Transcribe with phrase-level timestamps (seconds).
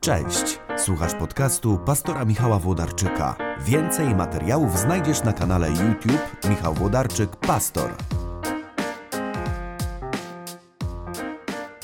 [0.00, 3.36] Cześć, słuchasz podcastu pastora Michała Włodarczyka.
[3.60, 7.90] Więcej materiałów znajdziesz na kanale YouTube Michał Włodarczyk Pastor.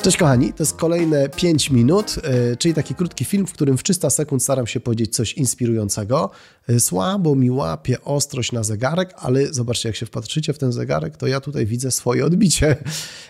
[0.07, 3.83] Cześć kochani, to jest kolejne 5 minut, yy, czyli taki krótki film, w którym w
[3.83, 6.31] 300 sekund staram się powiedzieć coś inspirującego.
[6.69, 11.17] Yy, słabo mi łapie ostrość na zegarek, ale zobaczcie, jak się wpatrzycie w ten zegarek,
[11.17, 12.77] to ja tutaj widzę swoje odbicie.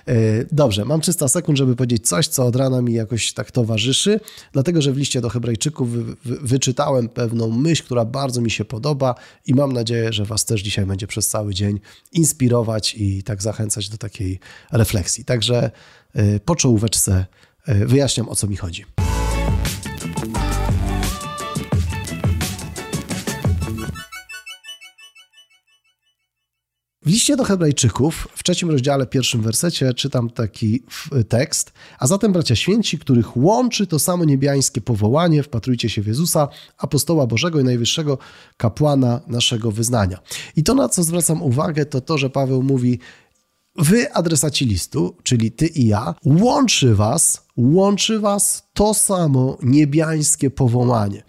[0.06, 4.20] Yy, dobrze, mam 300 sekund, żeby powiedzieć coś, co od rana mi jakoś tak towarzyszy,
[4.52, 8.64] dlatego że w liście do Hebrajczyków wy, wy, wyczytałem pewną myśl, która bardzo mi się
[8.64, 9.14] podoba
[9.46, 11.80] i mam nadzieję, że Was też dzisiaj będzie przez cały dzień
[12.12, 14.40] inspirować i tak zachęcać do takiej
[14.72, 15.24] refleksji.
[15.24, 15.70] Także
[16.44, 17.26] po czołóweczce
[17.66, 18.84] wyjaśniam, o co mi chodzi.
[27.02, 30.82] W liście do Hebrajczyków, w trzecim rozdziale, pierwszym wersecie, czytam taki
[31.28, 31.72] tekst.
[31.98, 37.26] A zatem, bracia święci, których łączy to samo niebiańskie powołanie, wpatrujcie się w Jezusa, apostoła
[37.26, 38.18] Bożego i najwyższego
[38.56, 40.18] kapłana naszego wyznania.
[40.56, 42.98] I to, na co zwracam uwagę, to to, że Paweł mówi:
[43.78, 51.22] Wy, adresaci listu, czyli ty i ja, łączy was, łączy was to samo niebiańskie powołanie.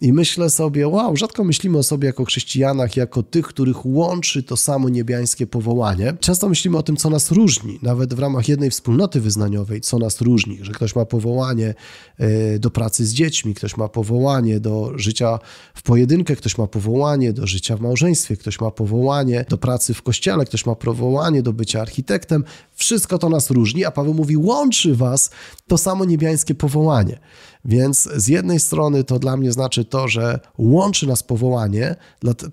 [0.00, 4.56] I myślę sobie, wow, rzadko myślimy o sobie jako chrześcijanach, jako tych, których łączy to
[4.56, 6.16] samo niebiańskie powołanie.
[6.20, 10.20] Często myślimy o tym, co nas różni, nawet w ramach jednej wspólnoty wyznaniowej, co nas
[10.20, 11.74] różni, że ktoś ma powołanie
[12.18, 15.38] e, do pracy z dziećmi, ktoś ma powołanie do życia
[15.74, 20.02] w pojedynkę, ktoś ma powołanie do życia w małżeństwie, ktoś ma powołanie do pracy w
[20.02, 22.44] kościele, ktoś ma powołanie do bycia architektem.
[22.72, 25.30] Wszystko to nas różni, a Paweł mówi, łączy was
[25.68, 27.18] to samo niebiańskie powołanie.
[27.64, 31.96] Więc z jednej strony to dla mnie znaczy to, że łączy nas powołanie,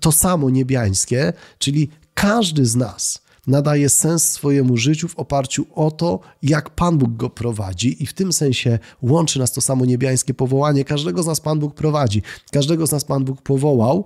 [0.00, 6.20] to samo niebiańskie, czyli każdy z nas nadaje sens swojemu życiu w oparciu o to,
[6.42, 10.84] jak Pan Bóg go prowadzi, i w tym sensie łączy nas to samo niebiańskie powołanie.
[10.84, 14.04] Każdego z nas Pan Bóg prowadzi, każdego z nas Pan Bóg powołał.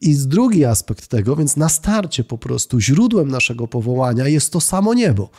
[0.00, 4.60] I z drugi aspekt tego, więc na starcie po prostu źródłem naszego powołania jest to
[4.60, 5.30] samo niebo.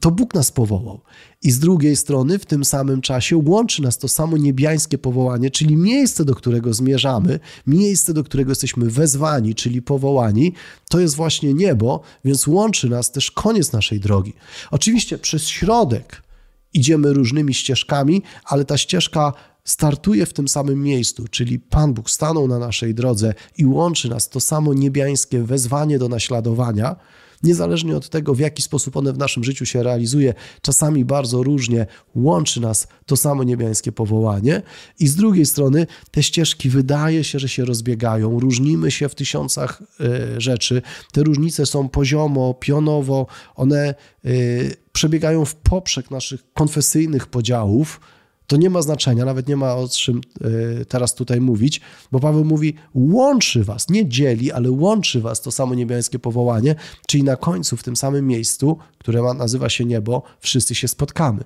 [0.00, 1.00] To Bóg nas powołał.
[1.42, 5.76] I z drugiej strony, w tym samym czasie łączy nas to samo niebiańskie powołanie, czyli
[5.76, 10.52] miejsce, do którego zmierzamy, miejsce, do którego jesteśmy wezwani, czyli powołani,
[10.88, 14.32] to jest właśnie niebo, więc łączy nas też koniec naszej drogi.
[14.70, 16.22] Oczywiście przez środek
[16.72, 19.32] idziemy różnymi ścieżkami, ale ta ścieżka
[19.64, 24.28] startuje w tym samym miejscu, czyli Pan Bóg stanął na naszej drodze i łączy nas
[24.28, 26.96] to samo niebiańskie wezwanie do naśladowania
[27.42, 31.86] niezależnie od tego, w jaki sposób one w naszym życiu się realizuje, czasami bardzo różnie
[32.14, 34.62] łączy nas to samo niebiańskie powołanie,
[34.98, 39.82] i z drugiej strony te ścieżki wydaje się, że się rozbiegają, różnimy się w tysiącach
[40.36, 40.82] y, rzeczy.
[41.12, 43.94] Te różnice są poziomo, pionowo, one
[44.24, 48.00] y, przebiegają w poprzek naszych konfesyjnych podziałów
[48.50, 50.20] to nie ma znaczenia, nawet nie ma o czym
[50.80, 51.80] e, teraz tutaj mówić,
[52.12, 56.74] bo Paweł mówi, łączy was, nie dzieli, ale łączy was to samo niebiańskie powołanie,
[57.06, 61.44] czyli na końcu, w tym samym miejscu, które nazywa się niebo, wszyscy się spotkamy.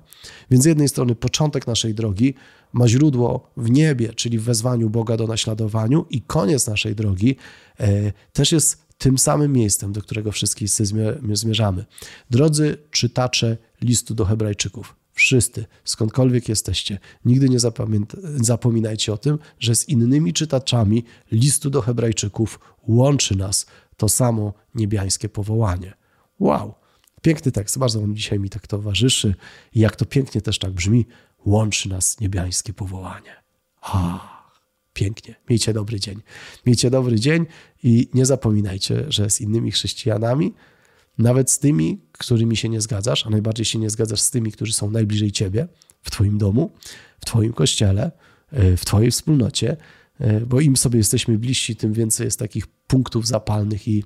[0.51, 2.33] Więc z jednej strony początek naszej drogi
[2.73, 7.35] ma źródło w niebie, czyli w wezwaniu Boga do naśladowaniu i koniec naszej drogi
[7.79, 10.85] e, też jest tym samym miejscem, do którego wszyscy
[11.33, 11.85] zmierzamy.
[12.29, 17.57] Drodzy czytacze listu do Hebrajczyków, Wszyscy, skądkolwiek jesteście, nigdy nie
[18.35, 23.65] zapominajcie o tym, że z innymi czytaczami listu do Hebrajczyków łączy nas
[23.97, 25.93] to samo niebiańskie powołanie.
[26.39, 26.73] Wow!
[27.21, 29.35] Piękny tekst, bardzo on dzisiaj mi tak towarzyszy
[29.73, 31.05] i jak to pięknie też tak brzmi,
[31.45, 33.35] łączy nas niebiańskie powołanie.
[33.81, 34.35] Ha!
[34.93, 35.35] Pięknie.
[35.49, 36.21] Miejcie dobry dzień.
[36.65, 37.45] Miejcie dobry dzień
[37.83, 40.53] i nie zapominajcie, że z innymi chrześcijanami
[41.17, 44.73] nawet z tymi, którymi się nie zgadzasz, a najbardziej się nie zgadzasz z tymi, którzy
[44.73, 45.67] są najbliżej ciebie,
[46.01, 46.71] w Twoim domu,
[47.19, 48.11] w Twoim kościele,
[48.51, 49.77] e, w Twojej wspólnocie,
[50.19, 54.03] e, bo im sobie jesteśmy bliżsi, tym więcej jest takich punktów zapalnych i,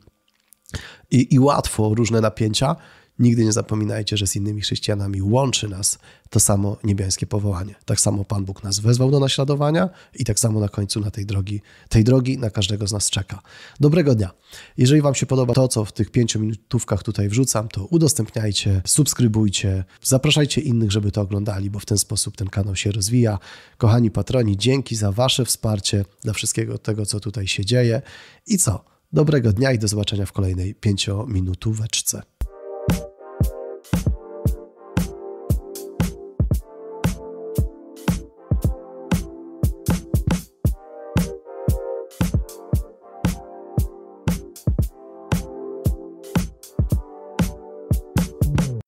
[1.12, 2.76] i, i łatwo różne napięcia
[3.20, 6.00] Nigdy nie zapominajcie, że z innymi chrześcijanami łączy nas
[6.30, 7.76] to samo niebiańskie powołanie.
[7.86, 11.26] Tak samo Pan Bóg nas wezwał do naśladowania i tak samo na końcu na tej
[11.26, 13.42] drogi, tej drogi na każdego z nas czeka.
[13.80, 14.32] Dobrego dnia.
[14.78, 19.84] Jeżeli Wam się podoba to, co w tych pięciu minutówkach tutaj wrzucam, to udostępniajcie, subskrybujcie,
[20.02, 23.40] zapraszajcie innych, żeby to oglądali, bo w ten sposób ten kanał się rozwija.
[23.78, 28.02] Kochani patroni, dzięki za Wasze wsparcie dla wszystkiego tego, co tutaj się dzieje.
[28.48, 28.86] I co?
[29.14, 32.22] Dobrego dnia i do zobaczenia w kolejnej pięciominutóweczce.